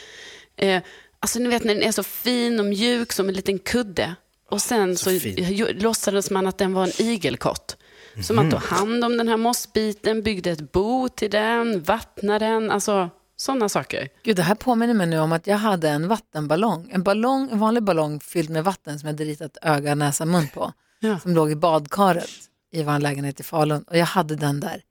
Eh, 0.56 0.82
alltså 1.20 1.40
ni 1.40 1.50
vet 1.50 1.64
när 1.64 1.74
den 1.74 1.84
är 1.84 1.92
så 1.92 2.04
fin 2.04 2.60
och 2.60 2.66
mjuk 2.66 3.14
som 3.14 3.28
en 3.30 3.36
liten 3.36 3.60
kudde. 3.60 4.16
Och 4.50 4.62
sen 4.62 4.98
så, 4.98 5.12
ju- 5.12 5.74
låtsades 5.80 6.32
man 6.32 6.48
att 6.48 6.58
den 6.58 6.74
var 6.74 6.84
en 6.84 7.02
igelkott. 7.02 7.78
Så 8.24 8.34
man 8.34 8.52
tog 8.52 8.60
hand 8.60 9.04
om 9.04 9.18
den 9.18 9.28
här 9.28 9.38
mossbiten, 9.38 10.24
byggde 10.24 10.52
ett 10.52 10.72
bo 10.72 11.10
till 11.10 11.32
den, 11.32 11.84
vattnade 11.84 12.46
den, 12.46 12.72
alltså 12.72 13.10
sådana 13.36 13.70
saker. 13.70 14.10
Gud, 14.24 14.36
det 14.36 14.44
här 14.44 14.56
påminner 14.56 14.94
mig 14.94 15.08
nu 15.08 15.20
om 15.20 15.32
att 15.32 15.48
jag 15.48 15.58
hade 15.58 15.90
en 15.90 16.08
vattenballong. 16.08 16.90
En, 16.94 17.04
ballong, 17.04 17.50
en 17.52 17.60
vanlig 17.60 17.84
ballong 17.84 18.20
fylld 18.20 18.50
med 18.50 18.64
vatten 18.64 19.00
som 19.00 19.08
jag 19.08 19.14
hade 19.14 19.24
ritat 19.24 19.58
öga, 19.62 19.96
näsa, 19.96 20.26
mun 20.26 20.48
på. 20.54 20.74
Ja. 21.00 21.20
Som 21.20 21.34
låg 21.36 21.52
i 21.52 21.56
badkaret 21.56 22.30
i 22.72 22.84
vår 22.84 23.00
lägenhet 23.00 23.40
i 23.40 23.44
Falun. 23.44 23.84
Och 23.84 23.98
jag 23.98 24.06
hade 24.06 24.36
den 24.36 24.60
där 24.60 24.82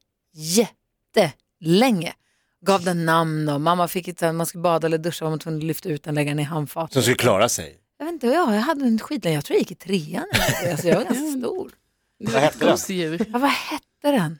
jättelänge. 1.62 2.12
Gav 2.66 2.84
den 2.84 3.04
namn 3.04 3.48
och 3.48 3.60
mamma 3.60 3.88
fick 3.88 4.08
ett, 4.08 4.20
här, 4.20 4.32
man 4.32 4.46
skulle 4.46 4.62
bada 4.62 4.86
eller 4.86 4.98
duscha 4.98 5.24
var 5.24 5.30
man 5.30 5.38
tvungen 5.38 5.58
att 5.60 5.64
lyfta 5.64 5.88
ut 5.88 6.02
den, 6.02 6.14
lägga 6.14 6.30
den 6.30 6.38
i 6.38 6.42
handfatet. 6.42 6.92
Som 6.92 7.02
skulle 7.02 7.16
klara 7.16 7.48
sig. 7.48 7.78
Jag 7.98 8.04
vet 8.06 8.12
inte, 8.12 8.26
ja, 8.26 8.54
jag 8.54 8.60
hade 8.60 8.84
en 8.84 8.98
skitlänge, 8.98 9.36
jag 9.36 9.44
tror 9.44 9.54
jag 9.54 9.60
gick 9.60 9.70
i 9.70 9.74
trean. 9.74 10.24
eller. 10.32 10.70
Alltså, 10.72 10.88
jag 10.88 10.96
var 10.96 11.04
ganska 11.04 11.38
stor. 11.38 11.70
Vad 12.18 12.42
hette 12.42 12.58
den? 12.64 13.26
Ja, 13.32 13.38
vad 13.38 13.50
hette 13.50 14.10
den? 14.22 14.38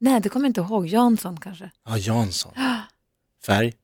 Nej, 0.00 0.20
det 0.20 0.28
kommer 0.28 0.46
jag 0.46 0.50
inte 0.50 0.60
ihåg. 0.60 0.86
Jansson 0.86 1.40
kanske. 1.40 1.70
Ja, 1.88 1.96
Jansson. 1.98 2.52
Färg. 3.46 3.74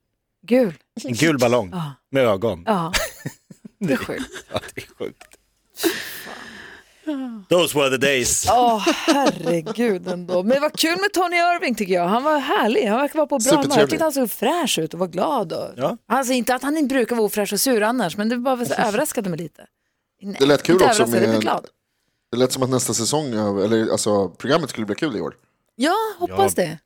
Gul. 0.41 0.73
En 1.03 1.13
gul 1.13 1.37
ballong 1.39 1.69
Ja. 1.73 1.93
med 2.11 2.23
ögon. 2.23 2.63
Ja. 2.65 2.93
Det 3.79 3.93
är 3.93 3.97
sjukt. 3.97 4.25
Ja, 4.53 4.59
det 4.75 4.81
är 4.81 4.87
sjukt. 4.95 5.34
Those 7.49 7.77
were 7.77 7.89
the 7.89 7.97
days. 7.97 8.45
Åh, 8.49 8.87
herregud 9.07 10.07
ändå. 10.07 10.43
Men 10.43 10.61
var 10.61 10.69
kul 10.69 10.97
med 11.01 11.13
Tony 11.13 11.35
Irving 11.35 11.75
tycker 11.75 11.93
jag. 11.93 12.07
Han 12.07 12.23
var 12.23 12.37
härlig. 12.39 12.85
Han 12.87 12.99
verkar 12.99 13.15
vara 13.19 13.27
på 13.27 13.37
bra 13.39 13.61
humör. 13.61 13.79
Jag 13.79 13.89
tyckte 13.89 14.05
han 14.05 14.11
såg 14.13 14.31
fräsch 14.31 14.79
ut 14.79 14.93
och 14.93 14.99
var 14.99 15.07
glad. 15.07 15.53
Och... 15.53 15.67
Ja. 15.75 15.97
Alltså 16.07 16.33
inte 16.33 16.55
att 16.55 16.63
han 16.63 16.77
inte 16.77 16.93
brukar 16.93 17.15
vara 17.15 17.25
ofräsch 17.25 17.53
och 17.53 17.59
sur 17.59 17.81
annars, 17.81 18.17
men 18.17 18.29
det 18.29 18.37
bara 18.37 18.65
så 18.65 18.73
överraskade 18.73 19.29
mig 19.29 19.39
lite. 19.39 19.65
Nej, 20.21 20.35
Det 20.39 20.45
lät 20.45 20.63
kul 20.63 20.75
också 20.75 20.85
överraskad, 21.03 21.23
jag 21.23 21.29
med- 21.29 21.41
glad. 21.41 21.65
Det 22.31 22.37
lät 22.37 22.51
som 22.51 22.63
att 22.63 22.69
nästa 22.69 22.93
säsong, 22.93 23.25
eller 23.63 23.91
alltså 23.91 24.29
programmet 24.29 24.69
skulle 24.69 24.85
bli 24.85 24.95
kul 24.95 25.15
i 25.17 25.21
år. 25.21 25.35
Ja, 25.75 25.93
hoppas 26.19 26.55
det. 26.55 26.77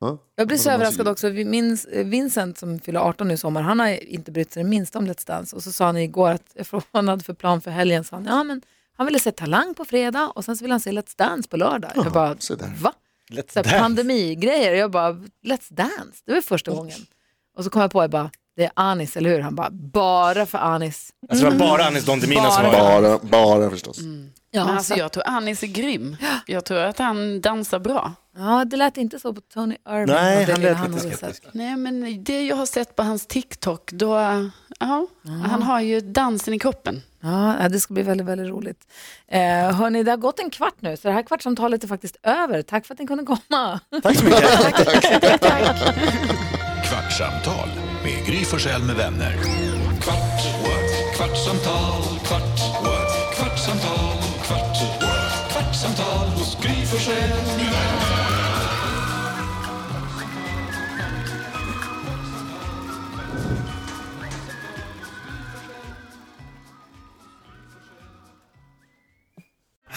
Ja. 0.00 0.18
Jag 0.36 0.46
blir 0.46 0.58
så 0.58 0.68
Ja, 0.68 0.72
överraskad 0.74 1.08
också. 1.08 1.28
Eh, 1.28 2.04
Vincent 2.04 2.58
som 2.58 2.78
fyller 2.78 3.00
18 3.00 3.28
nu 3.28 3.34
i 3.34 3.36
sommar, 3.36 3.62
han 3.62 3.80
har 3.80 3.88
inte 4.04 4.32
brytt 4.32 4.52
sig 4.52 4.62
det 4.62 4.68
minsta 4.68 4.98
om 4.98 5.06
Let's 5.06 5.26
Dance. 5.26 5.56
Och 5.56 5.62
så 5.62 5.72
sa 5.72 5.84
han 5.86 5.96
igår 5.96 6.30
att 6.30 6.42
jag 6.54 6.66
frågade 6.66 6.86
vad 6.92 6.98
han 7.04 7.08
hade 7.08 7.24
för 7.24 7.34
plan 7.34 7.60
för 7.60 7.70
helgen. 7.70 8.04
Så 8.04 8.16
han, 8.16 8.24
ja, 8.24 8.44
men 8.44 8.62
han 9.00 9.06
ville 9.06 9.18
se 9.18 9.32
Talang 9.32 9.74
på 9.74 9.84
fredag 9.84 10.32
och 10.34 10.44
sen 10.44 10.56
så 10.56 10.64
ville 10.64 10.74
han 10.74 10.80
se 10.80 10.92
Let's 10.92 11.16
Dance 11.16 11.48
på 11.48 11.56
lördag. 11.56 11.90
jag 11.94 12.12
bara, 12.12 12.36
se 12.38 12.54
där. 12.54 12.72
va? 12.80 12.92
Let's 13.30 13.52
Så 13.52 13.62
pandemigrejer. 13.78 14.74
Jag 14.74 14.90
bara, 14.90 15.12
Let's 15.46 15.66
Dance, 15.74 16.22
det 16.26 16.32
var 16.34 16.40
första 16.40 16.70
gången. 16.70 16.98
Och 17.56 17.64
så 17.64 17.70
kom 17.70 17.82
jag 17.82 17.90
på, 17.90 18.02
jag 18.02 18.10
bara, 18.10 18.30
det 18.56 18.64
är 18.64 18.70
Anis, 18.74 19.16
eller 19.16 19.30
hur? 19.30 19.40
Han 19.40 19.54
bara, 19.54 19.70
bara 19.70 20.46
för 20.46 20.58
Anis. 20.58 21.10
Alltså 21.28 21.44
det 21.44 21.50
var 21.50 21.58
bara 21.58 21.84
Anis 21.86 22.04
Don 22.04 22.20
Demina 22.20 22.50
som 22.50 22.64
var 22.64 22.72
Bara, 22.72 23.18
bara 23.18 23.70
förstås. 23.70 23.98
Ja, 24.50 24.64
Men 24.66 24.76
alltså, 24.76 24.94
så- 24.94 25.00
jag 25.00 25.12
tror 25.12 25.24
Anis 25.26 25.62
är 25.62 25.66
grym. 25.66 26.16
Jag 26.46 26.64
tror 26.64 26.78
att 26.78 26.98
han 26.98 27.40
dansar 27.40 27.78
bra. 27.78 28.12
ja, 28.36 28.64
det 28.64 28.76
lät 28.76 28.96
inte 28.96 29.18
så 29.18 29.34
på 29.34 29.40
Tony 29.40 29.76
Irving. 29.88 30.06
Nej, 30.06 30.36
han 30.44 30.46
lät 30.46 30.58
lite 30.58 30.74
hade 30.74 31.00
skeptisk. 31.00 31.42
Nej, 31.52 31.76
men 31.76 32.24
det 32.24 32.46
jag 32.46 32.56
har 32.56 32.66
sett 32.66 32.96
på 32.96 33.02
hans 33.02 33.26
TikTok, 33.26 33.92
då, 33.92 34.14
ja, 34.80 35.06
han 35.48 35.62
har 35.62 35.80
ju 35.80 36.00
dansen 36.00 36.54
i 36.54 36.58
kroppen. 36.58 37.02
Ja, 37.20 37.68
det 37.70 37.80
ska 37.80 37.94
bli 37.94 38.02
väldigt, 38.02 38.26
väldigt 38.26 38.48
roligt. 38.48 38.86
Eh, 39.28 39.40
hörni, 39.76 40.02
det 40.02 40.10
har 40.10 40.18
gått 40.18 40.40
en 40.40 40.50
kvart 40.50 40.74
nu, 40.80 40.96
så 40.96 41.08
det 41.08 41.14
här 41.14 41.22
kvartsamtalet 41.22 41.84
är 41.84 41.88
faktiskt 41.88 42.16
över. 42.22 42.62
Tack 42.62 42.86
för 42.86 42.94
att 42.94 42.98
ni 43.00 43.06
kunde 43.06 43.24
komma. 43.24 43.80
Tack 44.02 44.16
så 44.16 44.24
mycket. 44.24 44.42
Kvartsamtal 46.88 47.68
med 48.04 48.26
Gry 48.26 48.44
Forssell 48.44 48.82
med 48.82 48.96
vänner. 48.96 49.36
Kvart, 50.00 50.44
what? 50.62 51.16
kvartsamtal, 51.16 52.02
kvart, 52.24 52.49